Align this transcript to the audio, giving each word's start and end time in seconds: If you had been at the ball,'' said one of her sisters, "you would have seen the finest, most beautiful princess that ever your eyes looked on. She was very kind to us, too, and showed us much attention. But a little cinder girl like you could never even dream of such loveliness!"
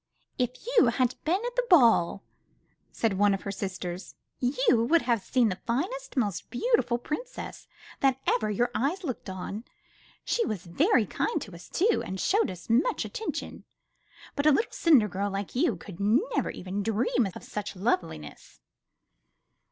If 0.39 0.65
you 0.65 0.87
had 0.87 1.13
been 1.25 1.45
at 1.45 1.55
the 1.55 1.65
ball,'' 1.69 2.23
said 2.91 3.19
one 3.19 3.35
of 3.35 3.43
her 3.43 3.51
sisters, 3.51 4.15
"you 4.39 4.83
would 4.89 5.03
have 5.03 5.21
seen 5.21 5.49
the 5.49 5.61
finest, 5.67 6.17
most 6.17 6.49
beautiful 6.49 6.97
princess 6.97 7.67
that 7.99 8.19
ever 8.25 8.49
your 8.49 8.71
eyes 8.73 9.03
looked 9.03 9.29
on. 9.29 9.63
She 10.25 10.43
was 10.43 10.65
very 10.65 11.05
kind 11.05 11.39
to 11.43 11.53
us, 11.53 11.69
too, 11.69 12.01
and 12.03 12.19
showed 12.19 12.49
us 12.49 12.67
much 12.67 13.05
attention. 13.05 13.63
But 14.35 14.47
a 14.47 14.51
little 14.51 14.71
cinder 14.71 15.07
girl 15.07 15.29
like 15.29 15.55
you 15.55 15.75
could 15.75 15.97
never 15.99 16.49
even 16.49 16.81
dream 16.81 17.27
of 17.35 17.43
such 17.43 17.75
loveliness!" 17.75 18.59